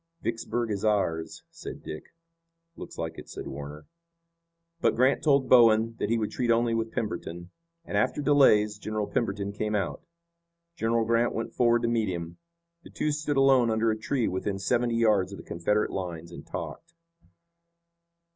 [0.23, 2.05] "Vicksburg is ours," said Dick.
[2.75, 3.85] "Looks like it," said Warner.
[4.79, 7.51] But Grant told Bowen that he would treat only with Pemberton,
[7.85, 10.01] and after delays General Pemberton came out.
[10.75, 12.39] General Grant went forward to meet him.
[12.81, 16.47] The two stood alone under a tree within seventy yards of the Confederate lines and
[16.47, 16.95] talked.